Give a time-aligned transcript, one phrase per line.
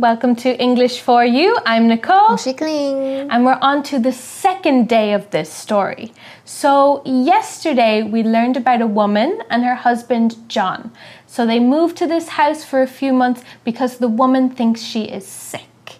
[0.00, 1.58] Welcome to English for You.
[1.66, 2.30] I'm Nicole.
[2.30, 3.28] 我是 Clean。
[3.28, 6.12] And we're on to the second day of this story.
[6.46, 10.90] So, yesterday we learned about a woman and her husband, John.
[11.26, 15.02] So, they moved to this house for a few months because the woman thinks she
[15.02, 15.98] is sick.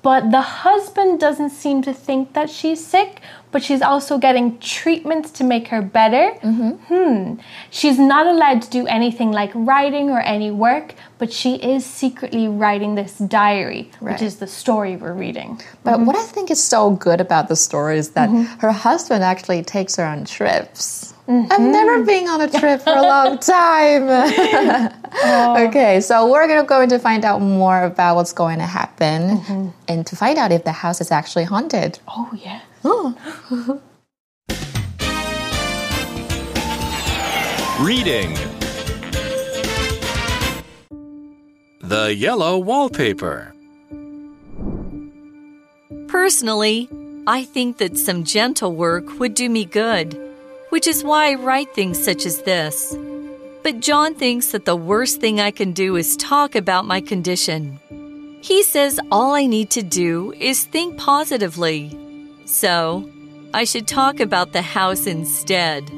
[0.00, 3.20] But the husband doesn't seem to think that she's sick,
[3.54, 6.36] but she's also getting treatments to make her better.
[6.42, 6.70] Mm-hmm.
[6.92, 7.40] Hmm.
[7.70, 12.48] She's not allowed to do anything like writing or any work, but she is secretly
[12.48, 14.14] writing this diary, Right.
[14.14, 15.60] which is the story we're reading.
[15.84, 16.30] But what mm-hmm.
[16.30, 18.58] I think is so good about the story is that mm-hmm.
[18.58, 21.14] her husband actually takes her on trips.
[21.28, 24.90] I've never been on a trip for a long time.
[25.16, 25.68] Oh.
[25.68, 30.04] Okay, so we're gonna going to find out more about what's going to happen and
[30.08, 32.00] to find out if the house is actually haunted.
[32.08, 32.60] Oh, yeah.
[37.80, 38.34] Reading
[41.80, 43.54] The Yellow Wallpaper.
[46.08, 46.90] Personally,
[47.26, 50.20] I think that some gentle work would do me good,
[50.68, 52.94] which is why I write things such as this.
[53.62, 57.80] But John thinks that the worst thing I can do is talk about my condition.
[58.42, 62.03] He says all I need to do is think positively.
[62.44, 63.10] So,
[63.52, 65.90] I should talk about the house instead.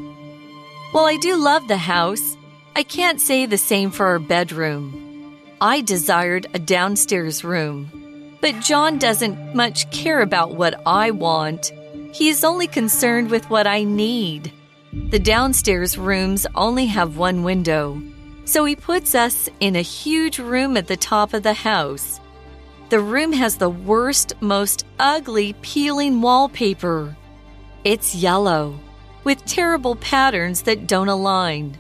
[0.93, 2.37] While I do love the house,
[2.75, 5.35] I can't say the same for our bedroom.
[5.61, 7.91] I desired a downstairs room.
[8.41, 11.73] But John doesn't much care about what I want.
[12.13, 14.53] He is only concerned with what I need.
[14.93, 18.01] The downstairs rooms only have one window,
[18.45, 22.21] so he puts us in a huge room at the top of the house.
[22.89, 27.17] The room has the worst, most ugly peeling wallpaper.
[27.83, 28.79] It's yellow,
[29.25, 31.77] with terrible patterns that don't align.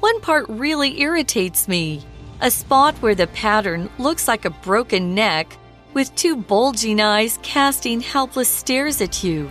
[0.00, 2.02] One part really irritates me
[2.40, 5.56] a spot where the pattern looks like a broken neck
[5.94, 9.50] with two bulging eyes casting helpless stares at you.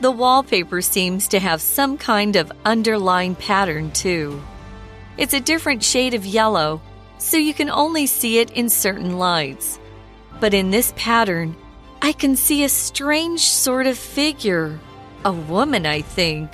[0.00, 4.42] The wallpaper seems to have some kind of underlying pattern, too.
[5.16, 6.80] It's a different shade of yellow,
[7.22, 9.78] so you can only see it in certain lights.
[10.40, 11.56] But in this pattern,
[12.02, 14.78] I can see a strange sort of figure.
[15.24, 16.50] A woman, I think.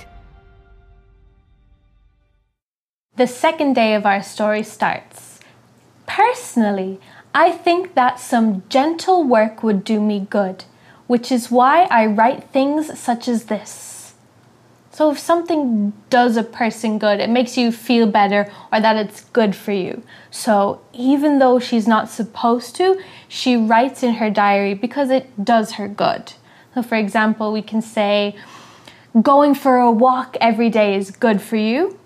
[3.17, 5.41] The second day of our story starts.
[6.06, 7.00] Personally,
[7.35, 10.65] I think that some gentle work would do me good,
[11.06, 13.98] which is why I write things such as this.
[14.99, 19.21] So, if something does a person good, it makes you feel better or that it's
[19.27, 20.03] good for you.
[20.33, 25.75] So, even though she's not supposed to, she writes in her diary because it does
[25.75, 26.33] her good.
[26.75, 28.35] So, for example, we can say,
[29.23, 31.97] Going for a walk every day is good for you.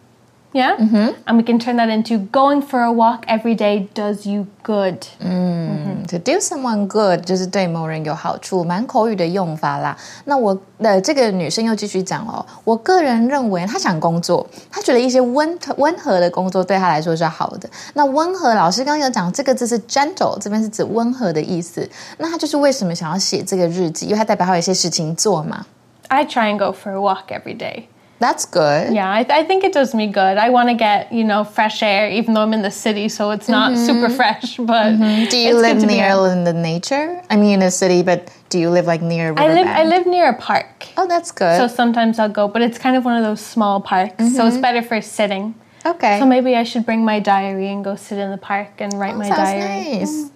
[0.54, 0.78] Yeah?
[1.26, 5.06] And we can turn that into going for a walk every day does you good.
[5.20, 9.96] To do someone good 就是对某人有好处，蛮口语的用法啦。
[10.24, 17.70] 那我的这个女生又继续讲哦，我个人认为她想工作，她觉得一些温温和的工作对她来说是好的。
[17.94, 21.88] 那温和，老师刚刚有讲这个字是 gentle，这边是指温和的意思。
[22.18, 24.06] 那她就是为什么想要写这个日记？
[24.06, 25.66] 因为她代表她有一些事情做嘛。
[26.08, 27.84] I try and go for a walk every day.
[28.23, 28.95] That's good.
[28.95, 30.39] Yeah, I, I think it does me good.
[30.39, 33.33] I want to get, you know, fresh air, even though I'm in the city, so
[33.33, 33.85] it's not mm-hmm.
[33.85, 35.29] super fresh, but mm-hmm.
[35.29, 37.21] Do you live near in the nature?
[37.29, 39.83] I mean, in a city, but do you live like near a I live, I
[39.83, 40.87] live near a park.
[40.97, 41.57] Oh, that's good.
[41.59, 44.55] So sometimes I'll go, but it's kind of one of those small parks, so it's
[44.55, 44.61] mm-hmm.
[44.61, 45.57] better for sitting.
[45.85, 46.21] okay.
[46.21, 49.15] So maybe I should bring my diary and go sit in the park and write
[49.15, 49.99] oh, my Sounds diary.
[49.99, 50.15] nice.
[50.15, 50.31] Mm.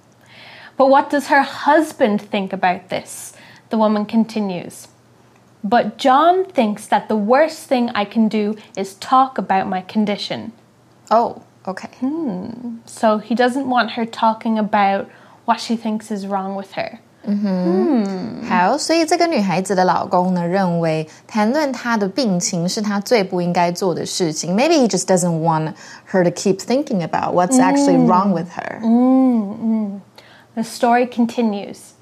[0.77, 3.33] But what does her husband think about this?
[3.71, 4.89] The woman continues.
[5.66, 10.54] But John thinks that the worst thing I can do is talk about my condition.
[11.12, 11.90] Oh, okay.
[12.86, 15.08] So he doesn't want her talking about
[15.46, 17.00] what she thinks is wrong with her.
[18.50, 24.56] 好，所以这个女孩子的老公呢，认为谈论她的病情是他最不应该做的事情。
[24.56, 25.76] Maybe he just doesn't want
[26.12, 28.82] her to keep thinking about what's actually wrong with her.
[30.56, 31.94] The story continues.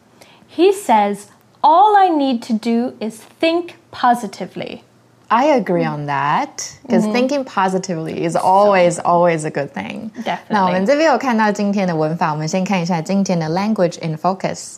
[0.47, 1.25] He says,
[1.63, 4.83] All I need to do is think positively.
[5.31, 10.09] I agree on that because thinking positively is always always a good thing.
[10.23, 10.47] Definitely.
[10.47, 14.77] 那我们这边有看到今天的文法，我们先看一下今天的 language in focus。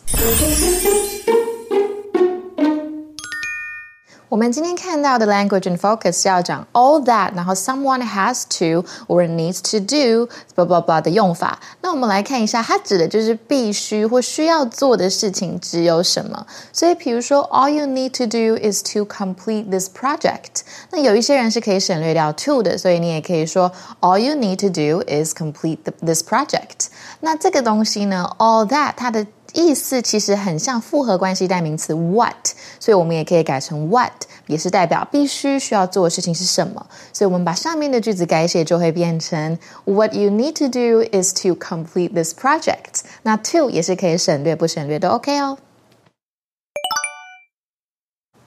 [4.29, 10.67] 我们今天看到的 language in focus 要讲 all that，然后 someone has to or needs to do blah
[10.67, 11.57] blah blah 的用法。
[11.81, 16.45] 那我们来看一下，它指的就是必须或需要做的事情只有什么。
[16.73, 20.63] 所以，比如说，all you need to do is to complete this project。
[20.91, 23.71] 那有一些人是可以省略掉 to 的，所以你也可以说
[24.01, 26.87] all you need to do is complete the, this project。
[27.21, 29.25] 那这个东西呢，all that 它的
[29.57, 32.35] 意思其实很像复合关系代名词 what，
[32.79, 34.11] 所以我们也可以改成 what，
[34.45, 36.85] 也是代表必须需要做的事情是什么。
[37.11, 43.01] 所以我们把上面的句子改写，就会变成 What you need to do is to complete this project。
[43.23, 45.57] 那 to 也是可以省略不省略都 OK 哦。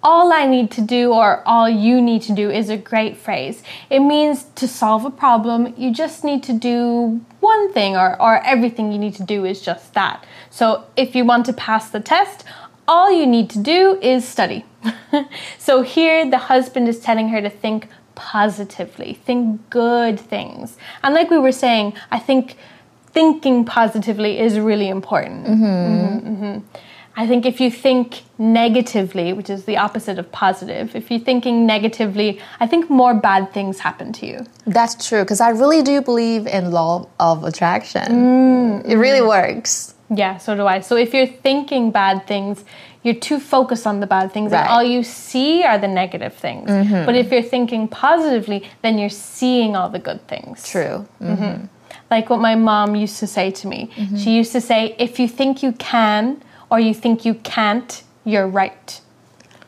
[0.02, 3.62] All I need to do or all you need to do is a great phrase.
[3.90, 8.42] It means to solve a problem, you just need to do one thing, or, or
[8.44, 10.24] everything you need to do is just that.
[10.50, 12.44] So if you want to pass the test,
[12.88, 14.64] all you need to do is study.
[15.58, 20.76] so here the husband is telling her to think positively, think good things.
[21.02, 22.56] And like we were saying, I think
[23.12, 25.46] thinking positively is really important.
[25.46, 25.64] Mm-hmm.
[25.64, 26.78] Mm-hmm, mm-hmm.
[27.20, 31.66] I think if you think negatively, which is the opposite of positive, if you're thinking
[31.66, 34.46] negatively, I think more bad things happen to you.
[34.66, 38.06] That's true, because I really do believe in law of attraction.
[38.10, 39.94] Mm, it really works.
[40.08, 40.80] Yeah, so do I.
[40.80, 42.64] So if you're thinking bad things,
[43.02, 44.60] you're too focused on the bad things, right.
[44.60, 46.70] and all you see are the negative things.
[46.70, 47.04] Mm-hmm.
[47.04, 50.66] But if you're thinking positively, then you're seeing all the good things.
[50.66, 51.06] True.
[51.20, 51.44] Mm-hmm.
[51.44, 51.66] Mm-hmm.
[52.10, 53.90] Like what my mom used to say to me.
[53.94, 54.16] Mm-hmm.
[54.16, 58.46] She used to say, if you think you can, or you think you can't, you're
[58.46, 59.00] right.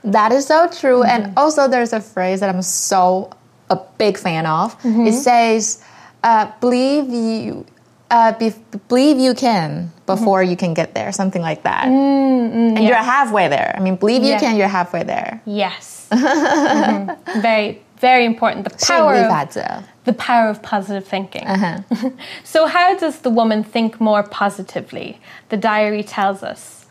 [0.04, 1.02] That is so true.
[1.02, 1.24] Mm-hmm.
[1.24, 3.30] And also, there's a phrase that I'm so
[3.70, 4.78] a big fan of.
[4.82, 5.06] Mm-hmm.
[5.06, 5.84] It says,
[6.22, 7.66] uh, "Believe you,
[8.10, 8.52] uh, be,
[8.88, 10.50] believe you can before mm-hmm.
[10.50, 11.86] you can get there." Something like that.
[11.86, 12.76] Mm-hmm.
[12.76, 12.88] And yes.
[12.88, 13.74] you're halfway there.
[13.76, 14.40] I mean, believe you yes.
[14.40, 14.56] can.
[14.56, 15.40] You're halfway there.
[15.46, 16.08] Yes.
[16.22, 17.40] Mm-hmm.
[17.40, 18.64] very, very important.
[18.64, 19.14] The power.
[19.14, 21.46] Of, the power of positive thinking.
[21.46, 22.10] Uh-huh.
[22.44, 25.20] so, how does the woman think more positively?
[25.48, 26.81] The diary tells us.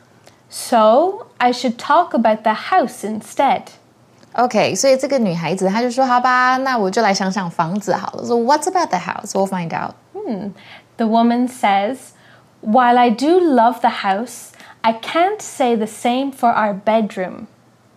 [0.51, 3.63] So I should talk about the house instead.
[4.35, 9.33] Okay, 所以这个女孩子她就说：“好吧，那我就来想想房子好了。” So what's about the house?
[9.33, 9.95] We'll find out.
[10.13, 10.51] Hmm.
[10.97, 11.97] The woman says,
[12.61, 14.51] "While I do love the house,
[14.83, 17.47] I can't say the same for our bedroom."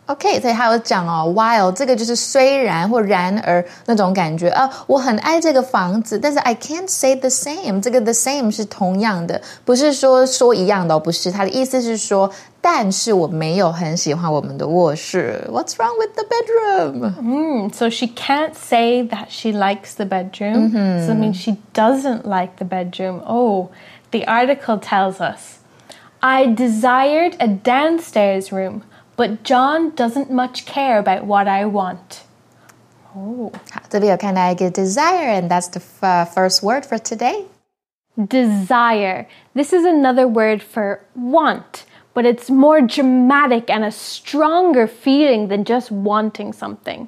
[0.08, 7.80] OK，所以还有讲哦，while 这个就是虽然或然而那种感觉啊，我很爱这个房子，但是 I can't say the same。
[7.80, 11.32] 这个 the same 是同样的，不是说说一样的，不是。
[11.32, 15.48] 它的意思是说，但是我没有很喜欢我们的卧室。
[15.48, 17.14] What's wrong with the bedroom?
[17.22, 20.72] Mm, so she can't say that she likes the bedroom.
[20.72, 21.06] Mm-hmm.
[21.06, 23.22] So I mean she doesn't like the bedroom.
[23.28, 23.70] Oh,
[24.10, 25.60] the article tells us,
[26.20, 28.82] I desired a downstairs room.
[29.16, 32.24] But John doesn't much care about what I want.
[33.16, 33.52] Oh.
[33.74, 37.46] 好，这里有看到一个 desire, and that's the uh, first word for today.
[38.16, 39.26] Desire.
[39.56, 45.64] This is another word for want, but it's more dramatic and a stronger feeling than
[45.64, 47.08] just wanting something.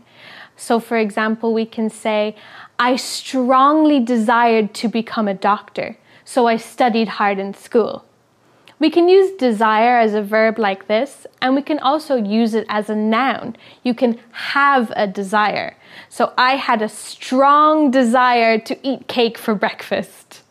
[0.58, 2.36] So, for example, we can say,
[2.80, 8.04] I strongly desired to become a doctor, so I studied hard in school.
[8.79, 12.67] We can use desire as a verb like this, and we can also use it
[12.69, 13.57] as a noun.
[13.83, 15.77] You can have a desire.
[16.11, 20.43] So I had a strong desire to eat cake for breakfast.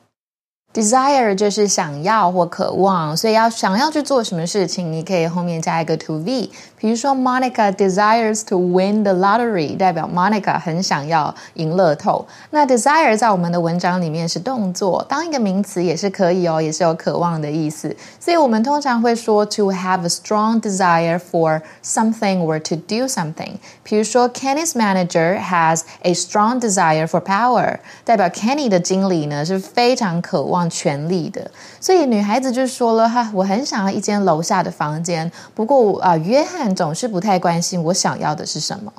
[0.75, 6.49] Desire 就是想要或渴望，所以要想要去做什么事情，你可以后面加一个 to v。
[6.79, 12.25] 比如说，Monica desires to win the lottery，代表 Monica 很想要赢乐透。
[12.51, 17.95] 那 desire 在我们的文章里面是动作，当一个名词也是可以哦，也是有渴望的意思。
[18.21, 23.55] 所以我们通常会说 to have a strong desire for something or to do something。
[23.83, 30.61] 比如说，Kenny's manager has a strong desire for power，代表 Kenny 的经理呢是非常渴望。
[30.71, 31.51] 权力的，
[31.81, 38.93] 所以女孩子就说了哈，我很想要一间楼下的房间，不过啊，约翰总是不太关心我想要的是什么。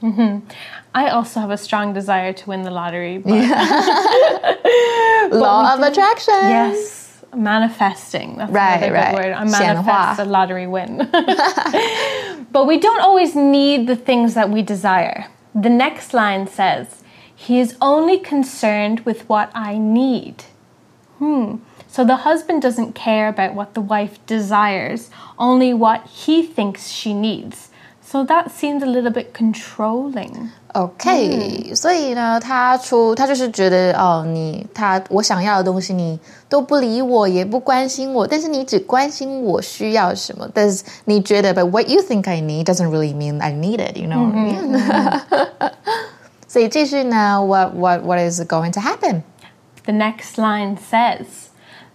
[0.00, 0.40] Mm -hmm.
[0.92, 3.18] I also have a strong desire to win the lottery.
[3.18, 3.32] But
[5.30, 6.50] Law of attraction.
[6.50, 8.36] Yes, manifesting.
[8.36, 9.10] That's right, another right.
[9.10, 9.32] good word.
[9.32, 11.08] I manifest a lottery win.
[12.50, 15.26] but we don't always need the things that we desire.
[15.54, 16.86] The next line says,
[17.34, 20.44] He is only concerned with what I need.
[21.18, 21.56] Hmm.
[21.88, 27.12] So the husband doesn't care about what the wife desires, only what he thinks she
[27.12, 27.68] needs.
[28.00, 30.50] So that seems a little bit controlling.
[30.74, 36.18] OK，、嗯、所以呢，他出他就是觉得哦，你他我想要的东西你
[36.48, 40.48] 都不理我，也不关心我，但是你只关心我需要什么。
[40.52, 44.30] 但是你觉得，but what you think I need doesn't really mean I need it, you know?
[44.32, 45.70] Mm -hmm.
[46.48, 49.22] 所以继续呢，what what what is going to happen?
[49.87, 51.51] The next line says,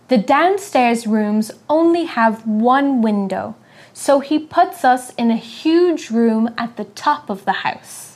[0.09, 3.55] The downstairs rooms only have one window,
[3.93, 8.12] so he puts us in a huge room at the top of the house.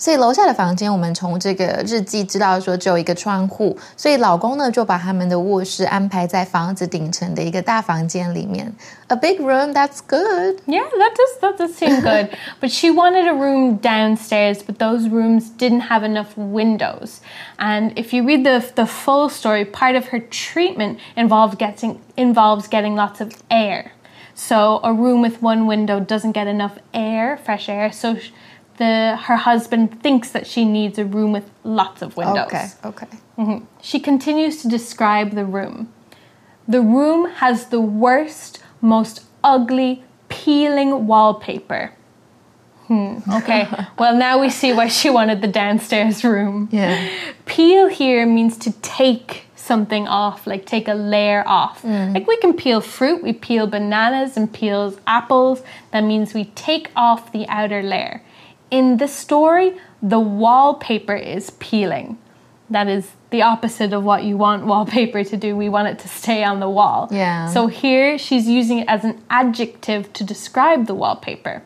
[0.00, 8.70] 所以楼下的房间，我们从这个日记知道说只有一个窗户，所以老公呢就把他们的卧室安排在房子顶层的一个大房间里面。
[9.08, 10.58] A big room, that's good.
[10.66, 12.28] Yeah, that does that does seem good.
[12.60, 17.20] but she wanted a room downstairs, but those rooms didn't have enough windows.
[17.58, 22.68] And if you read the the full story, part of her treatment involved getting involves
[22.68, 23.92] getting lots of air.
[24.34, 27.90] So a room with one window doesn't get enough air, fresh air.
[27.90, 28.16] So
[28.77, 32.47] the her husband thinks that she needs a room with lots of windows.
[32.47, 33.07] Okay, okay.
[33.37, 33.65] Mm-hmm.
[33.81, 35.91] She continues to describe the room.
[36.67, 41.93] The room has the worst, most ugly, peeling wallpaper.
[42.87, 43.67] Hmm, okay,
[43.99, 46.69] well, now we see why she wanted the downstairs room.
[46.71, 47.09] Yeah.
[47.45, 51.83] Peel here means to take something off, like take a layer off.
[51.83, 55.61] Like we can peel fruit, we peel bananas and peels apples.
[55.91, 58.23] That means we take off the outer layer.
[58.70, 62.18] In the story, the wallpaper is peeling.
[62.68, 65.54] That is the opposite of what you want wallpaper to do.
[65.56, 67.08] We want it to stay on the wall.
[67.12, 67.48] Yeah.
[67.48, 71.62] So here she's using it as an adjective to describe the wallpaper.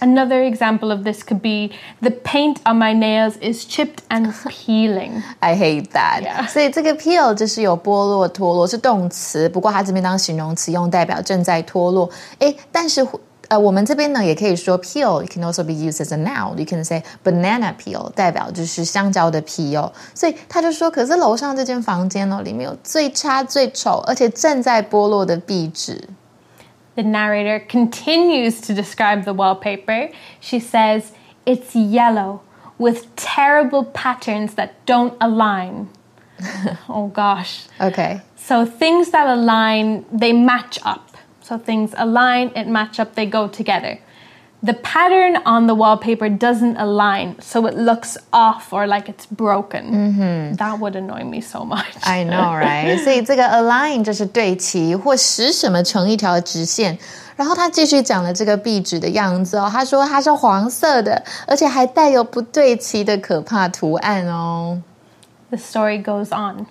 [0.00, 5.22] Another example of this could be the paint on my nails is chipped and peeling.
[5.42, 6.22] I hate that.
[6.22, 6.46] Yeah.
[6.46, 12.08] 所以这个 peel 就是有剥落、脱落是动词，不过它这边当形容词用，代表正在脱落。
[12.38, 13.06] 诶，但是
[13.52, 16.58] 呃，我们这边呢也可以说 peel，it can also be used as a noun.
[16.58, 19.90] You can say banana peel，代表就是香蕉的皮哦。
[20.14, 26.10] 所以他就说，可是楼上这间房间哦，里面有最差、最丑，而且正在剥落的壁纸。
[26.96, 30.10] The narrator continues to describe the wallpaper.
[30.40, 31.04] She says,
[31.46, 32.40] It's yellow
[32.76, 35.86] with terrible patterns that don't align.
[36.88, 37.66] oh gosh.
[37.78, 41.11] OK， So things that align, they match up.
[41.42, 43.98] So things align, it match up, they go together.
[44.60, 50.56] The pattern on the wallpaper doesn't align, so it looks off or like it's broken.
[50.56, 51.86] That would annoy me so much.
[52.02, 52.98] I know, right？
[53.04, 56.98] 所以这个 align 就是对齐或使什么成一条直线。
[57.36, 64.82] 然后他继续讲了这个壁纸的样子哦，他说它是黄色的，而且还带有不对齐的可怕图案哦。
[65.50, 66.66] The story goes on.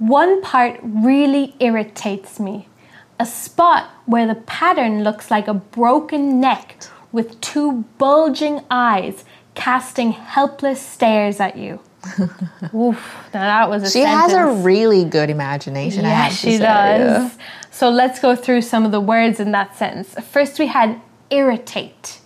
[0.00, 2.64] One part really irritates me.
[3.19, 9.23] A spot where the pattern looks like a broken neck with two bulging eyes
[9.55, 11.79] casting helpless stares at you.
[12.75, 16.05] Oof, now that was a She has a really good imagination.
[16.05, 16.63] I have Yes, to she say.
[16.63, 17.37] does.
[17.71, 20.15] So let's go through some of the words in that sentence.
[20.29, 22.19] First, we had irritate.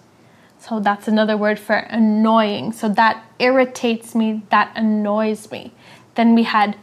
[0.59, 2.71] So that's another word for annoying.
[2.71, 5.73] So that irritates me, that annoys me.
[6.15, 6.75] Then we had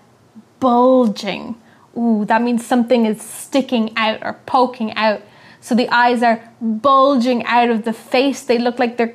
[0.61, 1.57] bulging.
[1.97, 5.23] Ooh, that means something is sticking out or poking out.
[5.61, 8.43] So the eyes are bulging out of the face.
[8.43, 9.15] They look like they're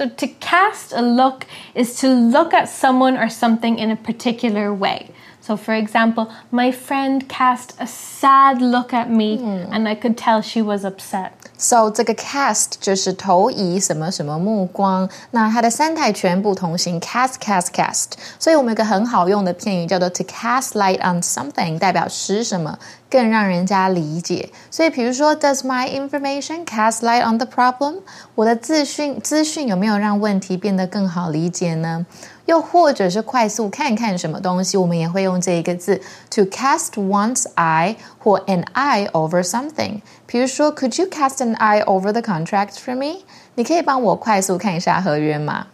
[0.00, 4.72] So to cast a look is to look at someone or something in a particular
[4.72, 5.10] way.
[5.49, 9.37] So, for example, my friend cast a sad look at me
[9.71, 11.31] and I could tell she was upset.
[11.57, 18.13] So 这个 cast 就是投以什么什么目光，那它的三态全部同形，cast cast cast。
[18.39, 22.77] 所以我们有个很好用的片语叫做 to cast light on something，代表使什么
[23.09, 24.49] 更让人家理解。
[24.71, 27.99] 所以比如说，Does my information cast light on the problem？
[28.33, 32.05] 我的资讯资讯有没有让问题变得更好理解呢？
[32.49, 40.01] 又或者是快速看看什么东西，我们也会用这一个字 to cast one's eye 或 an eye over something。
[40.25, 43.23] 比如说，Could you cast an eye over the contract for me？
[43.55, 45.67] 你可以帮我快速看一下合约吗？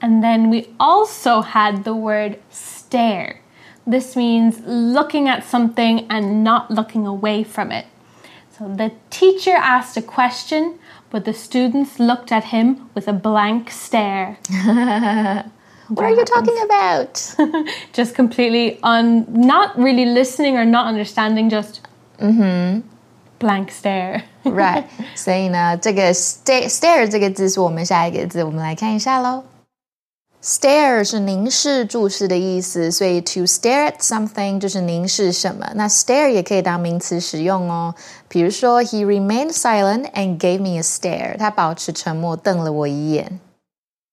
[0.00, 3.36] And then we also had the word stare.
[3.86, 7.84] This means looking at something and not looking away from it.
[8.58, 10.74] So the teacher asked a question,
[11.10, 14.36] but the students looked at him with a blank stare.
[15.88, 17.36] What are you talking about？
[17.92, 21.80] just completely on not really listening or not understanding just
[23.38, 24.84] blank stare Right，
[25.14, 29.44] 所以呢，这个 stare stare 这个字是我们下一个字，我们来看一下喽。
[30.41, 35.69] Stare 是凝视、注视的意思，所以 to stare at something 就是凝视什么。
[35.75, 37.93] 那 stare 也可以当名词使用哦。
[38.29, 41.37] 比如说，He remained silent and gave me a stare。
[41.37, 43.41] 他保持沉默，瞪了我一眼。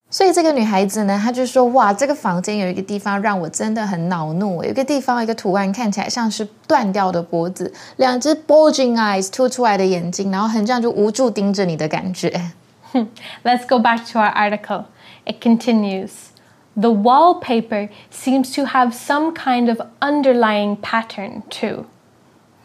[0.09, 12.51] 所以这个女孩子呢，她就说：“哇，这个房间有一个地方让我真的很恼怒，有一个地方一个图案看起来像是断掉的脖子，两只 bulging eyes 凸出来的眼睛，然后很这样就无助盯着你的感觉。”
[13.43, 14.85] Let's go back to our article.
[15.27, 16.31] It continues.
[16.75, 21.87] The wallpaper seems to have some kind of underlying pattern too.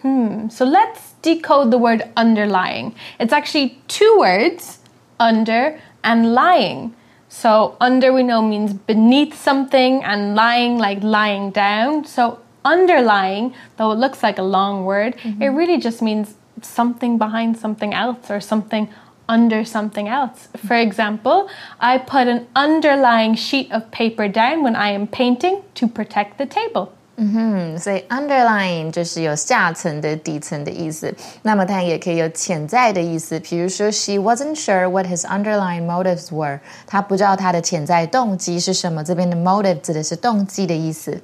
[0.02, 2.94] Hmm, so let's decode the word underlying.
[3.18, 4.78] It's actually two words,
[5.18, 6.94] under and lying.
[7.28, 12.04] So, under we know means beneath something, and lying like lying down.
[12.04, 15.40] So, underlying, though it looks like a long word, mm-hmm.
[15.40, 18.88] it really just means something behind something else or something
[19.27, 20.47] under something else.
[20.65, 21.47] For example,
[21.79, 26.45] I put an underlying sheet of paper down when I am painting to protect the
[26.45, 26.89] table.
[27.19, 31.13] 嗯哼，所以 underline 就是有下层的、底层的意思。
[31.41, 39.03] 那么它也可以有潜在的意思，比如说 she wasn't sure what his underlying motives were，她不知道他的潜在动机是什么。
[39.03, 41.21] 这边的 motive 指的是动机的意思。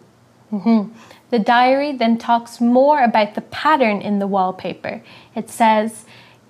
[0.50, 0.91] 嗯哼。
[1.29, 5.01] The diary then talks more about the pattern in the wallpaper.
[5.33, 5.91] It says,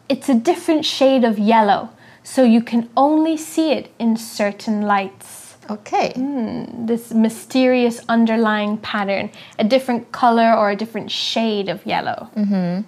[0.07, 1.89] it's a different shade of yellow,
[2.24, 5.55] so you can only see it in certain lights.
[5.69, 6.12] Okay.
[6.17, 12.27] Mm, this mysterious underlying pattern, a different color or a different shade of yellow.
[12.36, 12.86] 嗯哼。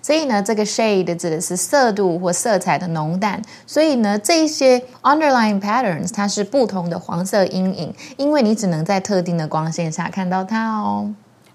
[0.00, 3.42] 所以呢，这个 shade 指的是色度或色彩的浓淡。
[3.66, 11.12] 所以呢，这些 underlying patterns 它是不同的黄色阴影，因为你只能在特定的光线下看到它哦。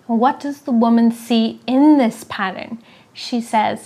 [0.07, 2.79] What does the woman see in this pattern?
[3.13, 3.79] She says.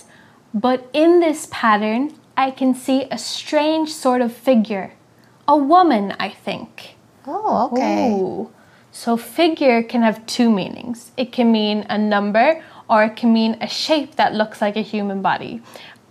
[0.53, 4.93] But in this pattern, I can see a strange sort of figure.
[5.47, 6.95] A woman, I think.
[7.25, 8.11] Oh, okay.
[8.11, 8.51] Ooh.
[8.91, 13.57] So, figure can have two meanings it can mean a number or it can mean
[13.61, 15.61] a shape that looks like a human body.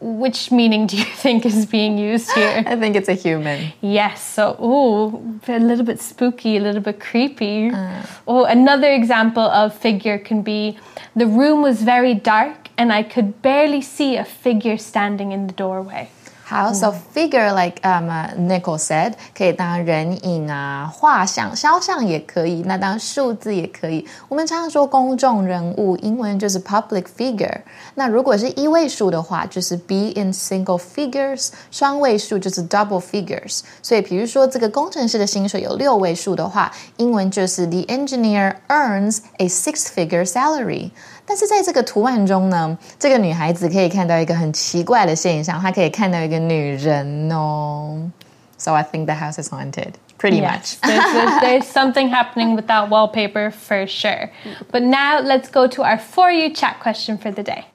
[0.01, 2.65] Which meaning do you think is being used here?
[2.67, 3.71] I think it's a human.
[3.83, 4.25] Yes.
[4.25, 7.71] So, ooh, a little bit spooky, a little bit creepy.
[7.71, 8.03] Uh.
[8.27, 10.79] Oh, another example of figure can be
[11.15, 15.54] the room was very dark and I could barely see a figure standing in the
[15.54, 16.08] doorway.
[16.48, 18.08] How so figure like um
[18.48, 24.08] Nicole said 可以当人影啊、画像、肖像也可以，那当数字也可以。
[24.27, 27.62] 我们常常说公众人物，英文就是 public figure。
[27.96, 33.62] 那如果是一位数的话，就是 be in single figures；双位数就是 double figures。
[33.81, 40.92] 所以，比如说这个工程师的薪水有六位数的话，英文就是 the engineer earns a six-figure salary。
[41.29, 48.12] 但是在这个图案中呢，这个女孩子可以看到一个很奇怪的现象，她可以看到一个女人哦。
[48.58, 49.94] So I think the house is haunted.
[50.18, 50.81] Pretty yes, much.
[50.81, 54.31] there's, there's something happening with that wallpaper for sure.
[54.72, 57.66] But now let's go to our For You chat question for the day.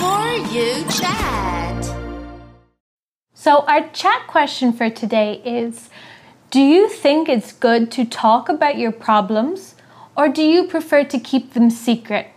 [0.00, 1.86] For You chat.
[3.32, 5.88] So, our chat question for today is
[6.55, 9.75] do you think it's good to talk about your problems
[10.15, 12.27] or do you prefer to keep them secret?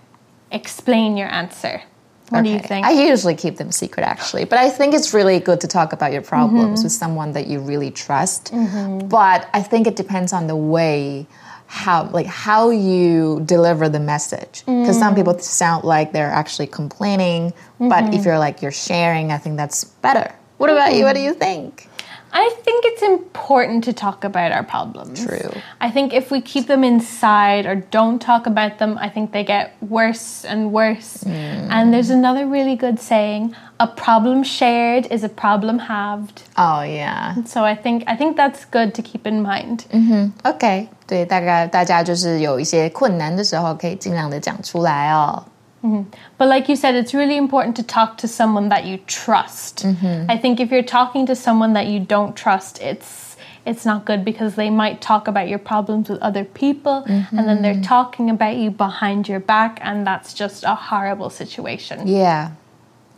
[0.51, 1.83] Explain your answer.
[2.31, 2.49] What okay.
[2.49, 2.85] do you think?
[2.85, 6.11] I usually keep them secret actually, but I think it's really good to talk about
[6.11, 6.87] your problems mm-hmm.
[6.87, 8.53] with someone that you really trust.
[8.53, 9.07] Mm-hmm.
[9.07, 11.29] But I think it depends on the way
[11.69, 15.01] how like how you deliver the message because mm.
[15.01, 17.89] some people sound like they're actually complaining, mm-hmm.
[17.89, 18.25] but if mm-hmm.
[18.25, 20.35] you're like you're sharing, I think that's better.
[20.57, 21.05] What about you?
[21.05, 21.88] What do you think?
[22.36, 25.24] I think it's important to talk about our problems.
[25.24, 25.52] True.
[25.80, 29.44] I think if we keep them inside or don't talk about them, I think they
[29.44, 31.24] get worse and worse.
[31.24, 31.70] Mm.
[31.70, 36.42] And there's another really good saying, a problem shared is a problem halved.
[36.58, 37.36] Oh yeah.
[37.46, 39.86] So I think I think that's good to keep in mind.
[39.94, 40.32] Mm-hmm.
[40.44, 40.88] Okay.
[41.06, 45.44] 对，大概大家就是有一些困难的时候，可以尽量的讲出来哦。
[45.84, 46.10] Mm-hmm.
[46.38, 49.84] But like you said, it's really important to talk to someone that you trust.
[49.84, 50.32] Mm-hmm.
[50.32, 53.36] I think if you're talking to someone that you don't trust, it's
[53.66, 57.38] it's not good because they might talk about your problems with other people mm-hmm.
[57.38, 57.82] and then they're mm-hmm.
[57.82, 62.08] talking about you behind your back and that's just a horrible situation.
[62.08, 62.52] Yeah.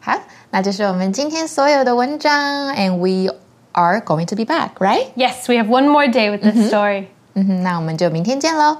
[0.01, 0.13] 好，
[0.51, 3.33] 那就是我们今天所有的文章，and we
[3.71, 5.07] are going to be back, right?
[5.15, 6.69] Yes, we have one more day with this mm-hmm.
[6.69, 7.07] story.
[7.33, 8.77] 嗯哼，那我们就明天见喽，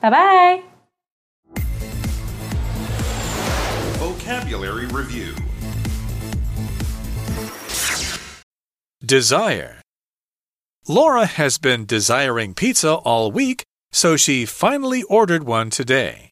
[0.00, 0.62] 拜拜。
[4.27, 5.33] Vocabulary Review
[8.99, 9.79] Desire
[10.85, 13.63] Laura has been desiring pizza all week,
[13.93, 16.31] so she finally ordered one today.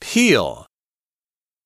[0.00, 0.66] Peel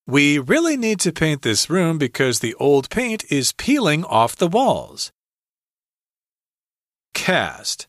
[0.08, 4.48] We really need to paint this room because the old paint is peeling off the
[4.48, 5.12] walls.
[7.14, 7.86] Cast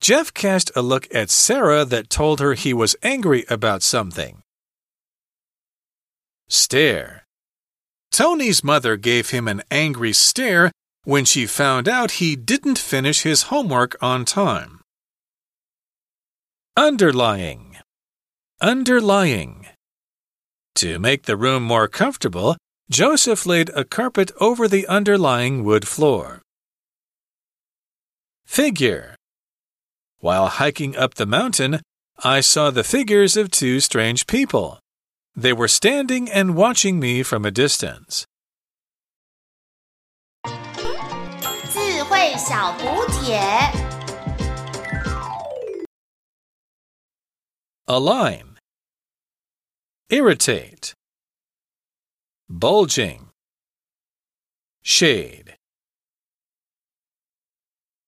[0.00, 4.42] Jeff cast a look at Sarah that told her he was angry about something.
[6.48, 7.24] Stare.
[8.10, 10.72] Tony's mother gave him an angry stare
[11.04, 14.80] when she found out he didn't finish his homework on time.
[16.76, 17.76] Underlying.
[18.60, 19.66] Underlying.
[20.76, 22.56] To make the room more comfortable,
[22.90, 26.40] Joseph laid a carpet over the underlying wood floor.
[28.46, 29.14] Figure.
[30.20, 31.80] While hiking up the mountain,
[32.24, 34.78] I saw the figures of two strange people.
[35.38, 38.26] They were standing and watching me from a distance.
[47.86, 48.58] Align
[50.10, 50.94] Irritate.
[52.48, 53.28] Bulging.
[54.82, 55.57] Shade.